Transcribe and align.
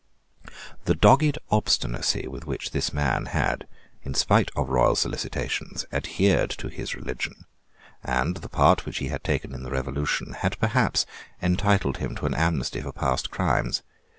The 0.85 0.95
dogged 0.95 1.37
obstinacy 1.51 2.27
with 2.27 2.47
which 2.47 2.71
this 2.71 2.91
man 2.91 3.27
had, 3.27 3.67
in 4.01 4.15
spite 4.15 4.49
of 4.55 4.67
royal 4.67 4.95
solicitations, 4.95 5.85
adhered 5.91 6.49
to 6.57 6.69
his 6.69 6.95
religion, 6.95 7.45
and 8.03 8.37
the 8.37 8.49
part 8.49 8.87
which 8.87 8.97
he 8.97 9.09
had 9.09 9.23
taken 9.23 9.53
in 9.53 9.61
the 9.61 9.69
Revolution, 9.69 10.33
had 10.33 10.57
perhaps 10.59 11.05
entitled 11.39 11.97
him 11.97 12.15
to 12.15 12.25
an 12.25 12.33
amnesty 12.33 12.81
for 12.81 12.91
past 12.91 13.29
crimes. 13.29 13.83